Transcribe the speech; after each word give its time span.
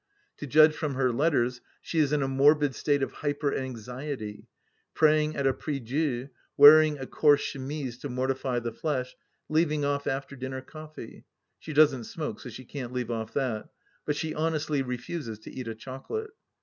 To 0.37 0.47
judge 0.47 0.73
from 0.73 0.95
her 0.95 1.11
letters, 1.11 1.61
she 1.79 1.99
is 1.99 2.11
in 2.11 2.23
a 2.23 2.27
morbid 2.27 2.73
state 2.73 3.03
of 3.03 3.11
hyper 3.11 3.53
anxiety, 3.53 4.47
praying 4.95 5.35
at 5.35 5.45
a 5.45 5.53
prie 5.53 5.77
Dieu, 5.79 6.29
wearing 6.57 6.97
a 6.97 7.05
coarse 7.05 7.39
chemise 7.41 7.99
to 7.99 8.09
mortify 8.09 8.57
the 8.57 8.71
flesh, 8.71 9.15
leaving 9.47 9.85
off 9.85 10.07
after 10.07 10.35
dinner 10.35 10.61
coffee— 10.61 11.23
she 11.59 11.71
doesn't 11.73 12.05
smoke 12.05 12.39
so 12.39 12.49
she 12.49 12.65
can't 12.65 12.93
leave 12.93 13.11
off 13.11 13.35
that— 13.35 13.69
^but 14.09 14.15
she 14.15 14.33
honestly 14.33 14.81
refuses 14.81 15.37
to 15.37 15.51
eat 15.51 15.67
a 15.67 15.75
chocolate. 15.75 16.31